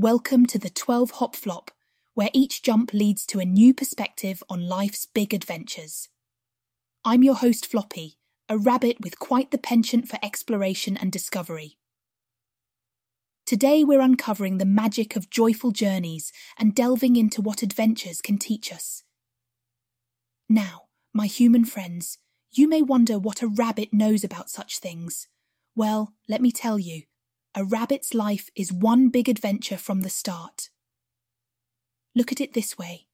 Welcome 0.00 0.46
to 0.46 0.60
the 0.60 0.70
12 0.70 1.10
Hop 1.10 1.34
Flop, 1.34 1.72
where 2.14 2.30
each 2.32 2.62
jump 2.62 2.92
leads 2.92 3.26
to 3.26 3.40
a 3.40 3.44
new 3.44 3.74
perspective 3.74 4.44
on 4.48 4.68
life's 4.68 5.06
big 5.06 5.34
adventures. 5.34 6.08
I'm 7.04 7.24
your 7.24 7.34
host, 7.34 7.66
Floppy, 7.66 8.16
a 8.48 8.56
rabbit 8.56 8.98
with 9.00 9.18
quite 9.18 9.50
the 9.50 9.58
penchant 9.58 10.06
for 10.06 10.16
exploration 10.22 10.96
and 10.96 11.10
discovery. 11.10 11.78
Today 13.44 13.82
we're 13.82 14.00
uncovering 14.00 14.58
the 14.58 14.64
magic 14.64 15.16
of 15.16 15.30
joyful 15.30 15.72
journeys 15.72 16.30
and 16.56 16.76
delving 16.76 17.16
into 17.16 17.42
what 17.42 17.64
adventures 17.64 18.20
can 18.20 18.38
teach 18.38 18.72
us. 18.72 19.02
Now, 20.48 20.82
my 21.12 21.26
human 21.26 21.64
friends, 21.64 22.18
you 22.52 22.68
may 22.68 22.82
wonder 22.82 23.18
what 23.18 23.42
a 23.42 23.48
rabbit 23.48 23.92
knows 23.92 24.22
about 24.22 24.48
such 24.48 24.78
things. 24.78 25.26
Well, 25.74 26.14
let 26.28 26.40
me 26.40 26.52
tell 26.52 26.78
you, 26.78 27.02
a 27.54 27.64
rabbit's 27.64 28.14
life 28.14 28.50
is 28.54 28.72
one 28.72 29.08
big 29.08 29.28
adventure 29.28 29.76
from 29.76 30.02
the 30.02 30.10
start. 30.10 30.70
Look 32.14 32.32
at 32.32 32.40
it 32.40 32.52
this 32.52 32.78
way 32.78 33.06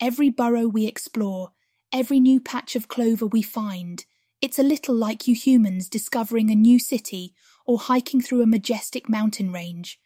every 0.00 0.28
burrow 0.28 0.66
we 0.66 0.86
explore, 0.86 1.52
every 1.92 2.20
new 2.20 2.38
patch 2.40 2.76
of 2.76 2.88
clover 2.88 3.26
we 3.26 3.42
find, 3.42 4.04
it's 4.42 4.58
a 4.58 4.62
little 4.62 4.94
like 4.94 5.26
you 5.26 5.34
humans 5.34 5.88
discovering 5.88 6.50
a 6.50 6.54
new 6.54 6.78
city 6.78 7.34
or 7.64 7.78
hiking 7.78 8.20
through 8.20 8.42
a 8.42 8.46
majestic 8.46 9.08
mountain 9.08 9.50
range. 9.50 9.98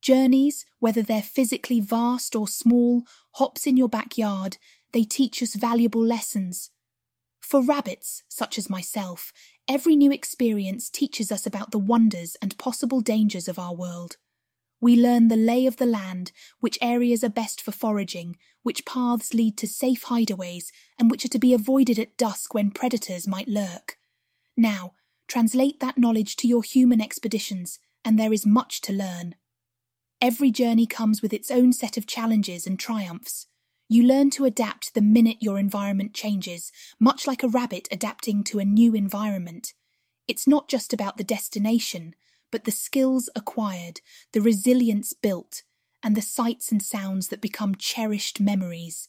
Journeys, 0.00 0.64
whether 0.78 1.02
they're 1.02 1.20
physically 1.20 1.80
vast 1.80 2.36
or 2.36 2.46
small, 2.46 3.02
hops 3.32 3.66
in 3.66 3.76
your 3.76 3.88
backyard, 3.88 4.56
they 4.92 5.02
teach 5.02 5.42
us 5.42 5.56
valuable 5.56 6.02
lessons. 6.02 6.70
For 7.40 7.60
rabbits, 7.60 8.22
such 8.28 8.56
as 8.56 8.70
myself, 8.70 9.32
Every 9.68 9.96
new 9.96 10.12
experience 10.12 10.88
teaches 10.88 11.32
us 11.32 11.44
about 11.44 11.72
the 11.72 11.78
wonders 11.78 12.36
and 12.40 12.56
possible 12.56 13.00
dangers 13.00 13.48
of 13.48 13.58
our 13.58 13.74
world. 13.74 14.16
We 14.80 14.94
learn 14.94 15.26
the 15.26 15.36
lay 15.36 15.66
of 15.66 15.78
the 15.78 15.86
land, 15.86 16.30
which 16.60 16.78
areas 16.80 17.24
are 17.24 17.28
best 17.28 17.60
for 17.60 17.72
foraging, 17.72 18.36
which 18.62 18.84
paths 18.84 19.34
lead 19.34 19.56
to 19.58 19.66
safe 19.66 20.04
hideaways, 20.04 20.66
and 20.98 21.10
which 21.10 21.24
are 21.24 21.30
to 21.30 21.38
be 21.38 21.52
avoided 21.52 21.98
at 21.98 22.16
dusk 22.16 22.54
when 22.54 22.70
predators 22.70 23.26
might 23.26 23.48
lurk. 23.48 23.98
Now, 24.56 24.92
translate 25.26 25.80
that 25.80 25.98
knowledge 25.98 26.36
to 26.36 26.48
your 26.48 26.62
human 26.62 27.00
expeditions, 27.00 27.80
and 28.04 28.18
there 28.18 28.32
is 28.32 28.46
much 28.46 28.80
to 28.82 28.92
learn. 28.92 29.34
Every 30.20 30.52
journey 30.52 30.86
comes 30.86 31.22
with 31.22 31.32
its 31.32 31.50
own 31.50 31.72
set 31.72 31.96
of 31.96 32.06
challenges 32.06 32.66
and 32.66 32.78
triumphs. 32.78 33.48
You 33.88 34.02
learn 34.02 34.30
to 34.30 34.44
adapt 34.44 34.94
the 34.94 35.00
minute 35.00 35.36
your 35.40 35.58
environment 35.58 36.12
changes, 36.12 36.72
much 36.98 37.26
like 37.26 37.44
a 37.44 37.48
rabbit 37.48 37.86
adapting 37.92 38.42
to 38.44 38.58
a 38.58 38.64
new 38.64 38.94
environment. 38.94 39.74
It's 40.26 40.48
not 40.48 40.68
just 40.68 40.92
about 40.92 41.18
the 41.18 41.24
destination, 41.24 42.14
but 42.50 42.64
the 42.64 42.72
skills 42.72 43.30
acquired, 43.36 44.00
the 44.32 44.40
resilience 44.40 45.12
built, 45.12 45.62
and 46.02 46.16
the 46.16 46.22
sights 46.22 46.72
and 46.72 46.82
sounds 46.82 47.28
that 47.28 47.40
become 47.40 47.76
cherished 47.76 48.40
memories. 48.40 49.08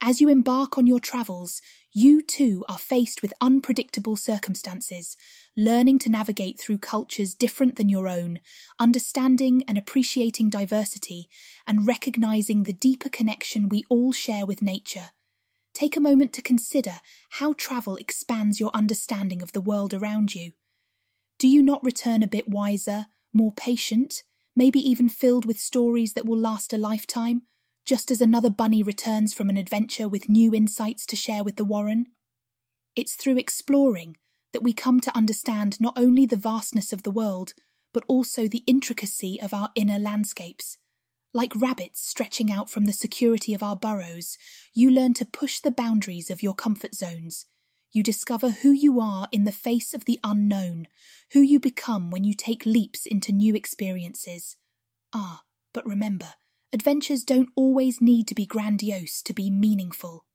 As 0.00 0.20
you 0.20 0.28
embark 0.28 0.78
on 0.78 0.86
your 0.86 1.00
travels, 1.00 1.60
you 1.92 2.22
too 2.22 2.64
are 2.68 2.78
faced 2.78 3.20
with 3.20 3.34
unpredictable 3.40 4.14
circumstances, 4.14 5.16
learning 5.56 5.98
to 6.00 6.08
navigate 6.08 6.60
through 6.60 6.78
cultures 6.78 7.34
different 7.34 7.74
than 7.74 7.88
your 7.88 8.06
own, 8.06 8.38
understanding 8.78 9.64
and 9.66 9.76
appreciating 9.76 10.50
diversity, 10.50 11.28
and 11.66 11.86
recognizing 11.86 12.62
the 12.62 12.72
deeper 12.72 13.08
connection 13.08 13.68
we 13.68 13.84
all 13.88 14.12
share 14.12 14.46
with 14.46 14.62
nature. 14.62 15.10
Take 15.74 15.96
a 15.96 16.00
moment 16.00 16.32
to 16.34 16.42
consider 16.42 17.00
how 17.30 17.52
travel 17.54 17.96
expands 17.96 18.60
your 18.60 18.70
understanding 18.72 19.42
of 19.42 19.52
the 19.52 19.60
world 19.60 19.92
around 19.92 20.32
you. 20.32 20.52
Do 21.40 21.48
you 21.48 21.62
not 21.62 21.82
return 21.82 22.22
a 22.22 22.28
bit 22.28 22.48
wiser, 22.48 23.06
more 23.32 23.52
patient, 23.52 24.22
maybe 24.54 24.78
even 24.78 25.08
filled 25.08 25.44
with 25.44 25.58
stories 25.58 26.12
that 26.12 26.24
will 26.24 26.38
last 26.38 26.72
a 26.72 26.78
lifetime? 26.78 27.42
Just 27.88 28.10
as 28.10 28.20
another 28.20 28.50
bunny 28.50 28.82
returns 28.82 29.32
from 29.32 29.48
an 29.48 29.56
adventure 29.56 30.06
with 30.06 30.28
new 30.28 30.52
insights 30.52 31.06
to 31.06 31.16
share 31.16 31.42
with 31.42 31.56
the 31.56 31.64
Warren. 31.64 32.04
It's 32.94 33.14
through 33.14 33.38
exploring 33.38 34.18
that 34.52 34.62
we 34.62 34.74
come 34.74 35.00
to 35.00 35.16
understand 35.16 35.80
not 35.80 35.96
only 35.96 36.26
the 36.26 36.36
vastness 36.36 36.92
of 36.92 37.02
the 37.02 37.10
world, 37.10 37.54
but 37.94 38.04
also 38.06 38.46
the 38.46 38.62
intricacy 38.66 39.40
of 39.40 39.54
our 39.54 39.70
inner 39.74 39.98
landscapes. 39.98 40.76
Like 41.32 41.56
rabbits 41.56 42.06
stretching 42.06 42.52
out 42.52 42.68
from 42.68 42.84
the 42.84 42.92
security 42.92 43.54
of 43.54 43.62
our 43.62 43.74
burrows, 43.74 44.36
you 44.74 44.90
learn 44.90 45.14
to 45.14 45.24
push 45.24 45.58
the 45.58 45.70
boundaries 45.70 46.28
of 46.28 46.42
your 46.42 46.54
comfort 46.54 46.94
zones. 46.94 47.46
You 47.90 48.02
discover 48.02 48.50
who 48.50 48.70
you 48.70 49.00
are 49.00 49.28
in 49.32 49.44
the 49.44 49.50
face 49.50 49.94
of 49.94 50.04
the 50.04 50.20
unknown, 50.22 50.88
who 51.32 51.40
you 51.40 51.58
become 51.58 52.10
when 52.10 52.22
you 52.22 52.34
take 52.34 52.66
leaps 52.66 53.06
into 53.06 53.32
new 53.32 53.54
experiences. 53.54 54.58
Ah, 55.14 55.44
but 55.72 55.86
remember, 55.86 56.34
Adventures 56.70 57.24
don't 57.24 57.48
always 57.56 58.02
need 58.02 58.28
to 58.28 58.34
be 58.34 58.44
grandiose 58.44 59.22
to 59.22 59.32
be 59.32 59.48
meaningful. 59.48 60.26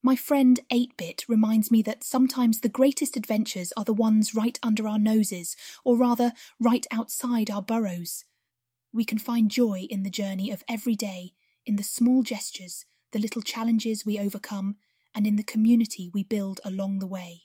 My 0.00 0.14
friend 0.14 0.60
8 0.70 0.96
Bit 0.96 1.24
reminds 1.28 1.72
me 1.72 1.82
that 1.82 2.04
sometimes 2.04 2.60
the 2.60 2.68
greatest 2.68 3.16
adventures 3.16 3.72
are 3.76 3.82
the 3.82 3.92
ones 3.92 4.32
right 4.32 4.56
under 4.62 4.86
our 4.86 5.00
noses, 5.00 5.56
or 5.84 5.96
rather, 5.96 6.32
right 6.60 6.86
outside 6.92 7.50
our 7.50 7.62
burrows. 7.62 8.24
We 8.92 9.04
can 9.04 9.18
find 9.18 9.50
joy 9.50 9.88
in 9.90 10.04
the 10.04 10.10
journey 10.10 10.52
of 10.52 10.62
every 10.68 10.94
day, 10.94 11.32
in 11.66 11.74
the 11.74 11.82
small 11.82 12.22
gestures, 12.22 12.84
the 13.10 13.18
little 13.18 13.42
challenges 13.42 14.06
we 14.06 14.20
overcome, 14.20 14.76
and 15.16 15.26
in 15.26 15.34
the 15.34 15.42
community 15.42 16.10
we 16.14 16.22
build 16.22 16.60
along 16.64 17.00
the 17.00 17.08
way. 17.08 17.42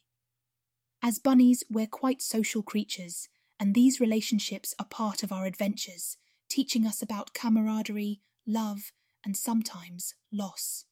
As 1.01 1.18
bunnies, 1.18 1.63
we're 1.72 1.88
quite 1.88 2.22
social 2.22 2.62
creatures, 2.62 3.29
and 3.59 3.74
these 3.74 4.00
relationships 4.00 4.75
are 4.78 4.85
part 4.85 5.24
of 5.24 5.31
our 5.31 5.45
adventures 5.45 6.18
teaching 6.50 6.85
us 6.85 7.02
about 7.02 7.34
camaraderie, 7.34 8.22
love, 8.46 8.91
and 9.25 9.35
sometimes 9.35 10.13
loss. 10.31 10.85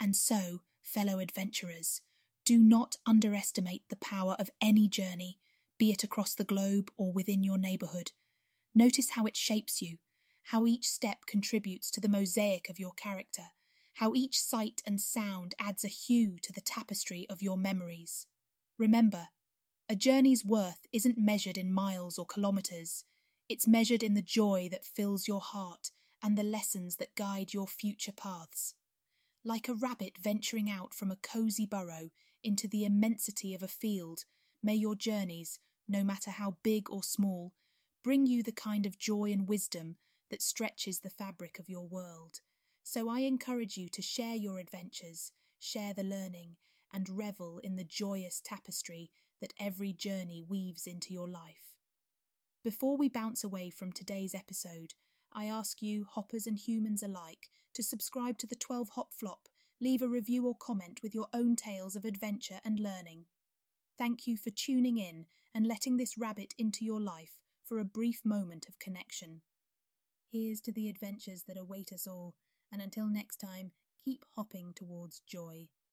And 0.00 0.14
so, 0.16 0.62
fellow 0.82 1.18
adventurers, 1.18 2.00
do 2.44 2.58
not 2.58 2.96
underestimate 3.06 3.82
the 3.88 3.96
power 3.96 4.36
of 4.38 4.50
any 4.60 4.88
journey, 4.88 5.38
be 5.78 5.90
it 5.90 6.04
across 6.04 6.34
the 6.34 6.44
globe 6.44 6.90
or 6.96 7.12
within 7.12 7.42
your 7.42 7.58
neighbourhood. 7.58 8.12
Notice 8.74 9.10
how 9.10 9.26
it 9.26 9.36
shapes 9.36 9.82
you, 9.82 9.98
how 10.44 10.66
each 10.66 10.86
step 10.86 11.26
contributes 11.26 11.90
to 11.90 12.00
the 12.00 12.08
mosaic 12.08 12.68
of 12.68 12.78
your 12.78 12.92
character, 12.92 13.48
how 13.94 14.14
each 14.14 14.38
sight 14.40 14.82
and 14.86 15.00
sound 15.00 15.54
adds 15.58 15.84
a 15.84 15.88
hue 15.88 16.36
to 16.42 16.52
the 16.52 16.60
tapestry 16.60 17.26
of 17.28 17.42
your 17.42 17.56
memories. 17.56 18.26
Remember, 18.78 19.28
a 19.88 19.96
journey's 19.96 20.44
worth 20.44 20.86
isn't 20.92 21.18
measured 21.18 21.56
in 21.56 21.72
miles 21.72 22.18
or 22.18 22.26
kilometres, 22.26 23.04
it's 23.48 23.68
measured 23.68 24.02
in 24.02 24.14
the 24.14 24.22
joy 24.22 24.68
that 24.70 24.84
fills 24.84 25.28
your 25.28 25.40
heart 25.40 25.90
and 26.22 26.36
the 26.36 26.42
lessons 26.42 26.96
that 26.96 27.14
guide 27.14 27.54
your 27.54 27.66
future 27.66 28.12
paths. 28.12 28.74
Like 29.44 29.68
a 29.68 29.74
rabbit 29.74 30.18
venturing 30.20 30.68
out 30.68 30.92
from 30.92 31.10
a 31.10 31.16
cosy 31.16 31.66
burrow 31.66 32.10
into 32.42 32.66
the 32.66 32.84
immensity 32.84 33.54
of 33.54 33.62
a 33.62 33.68
field, 33.68 34.24
may 34.62 34.74
your 34.74 34.96
journeys, 34.96 35.60
no 35.86 36.02
matter 36.02 36.32
how 36.32 36.56
big 36.62 36.90
or 36.90 37.02
small, 37.02 37.52
bring 38.02 38.26
you 38.26 38.42
the 38.42 38.52
kind 38.52 38.86
of 38.86 38.98
joy 38.98 39.30
and 39.30 39.48
wisdom 39.48 39.96
that 40.30 40.42
stretches 40.42 41.00
the 41.00 41.10
fabric 41.10 41.58
of 41.58 41.68
your 41.68 41.86
world. 41.86 42.40
So 42.82 43.08
I 43.08 43.20
encourage 43.20 43.76
you 43.76 43.88
to 43.90 44.02
share 44.02 44.34
your 44.34 44.58
adventures, 44.58 45.30
share 45.60 45.94
the 45.94 46.02
learning, 46.02 46.56
and 46.92 47.08
revel 47.08 47.60
in 47.62 47.76
the 47.76 47.84
joyous 47.84 48.40
tapestry 48.44 49.10
that 49.40 49.52
every 49.60 49.92
journey 49.92 50.42
weaves 50.42 50.86
into 50.86 51.12
your 51.12 51.28
life. 51.28 51.75
Before 52.66 52.96
we 52.96 53.08
bounce 53.08 53.44
away 53.44 53.70
from 53.70 53.92
today's 53.92 54.34
episode, 54.34 54.94
I 55.32 55.44
ask 55.44 55.80
you, 55.82 56.04
hoppers 56.04 56.48
and 56.48 56.58
humans 56.58 57.00
alike, 57.00 57.48
to 57.74 57.82
subscribe 57.84 58.38
to 58.38 58.46
the 58.48 58.56
12 58.56 58.88
Hop 58.96 59.12
Flop, 59.14 59.48
leave 59.80 60.02
a 60.02 60.08
review 60.08 60.48
or 60.48 60.56
comment 60.56 60.98
with 61.00 61.14
your 61.14 61.28
own 61.32 61.54
tales 61.54 61.94
of 61.94 62.04
adventure 62.04 62.58
and 62.64 62.80
learning. 62.80 63.26
Thank 63.96 64.26
you 64.26 64.36
for 64.36 64.50
tuning 64.50 64.98
in 64.98 65.26
and 65.54 65.64
letting 65.64 65.96
this 65.96 66.18
rabbit 66.18 66.54
into 66.58 66.84
your 66.84 67.00
life 67.00 67.38
for 67.64 67.78
a 67.78 67.84
brief 67.84 68.22
moment 68.24 68.66
of 68.68 68.80
connection. 68.80 69.42
Here's 70.28 70.60
to 70.62 70.72
the 70.72 70.88
adventures 70.88 71.44
that 71.46 71.56
await 71.56 71.92
us 71.92 72.04
all, 72.04 72.34
and 72.72 72.82
until 72.82 73.06
next 73.06 73.36
time, 73.36 73.70
keep 74.04 74.24
hopping 74.34 74.72
towards 74.74 75.20
joy. 75.20 75.68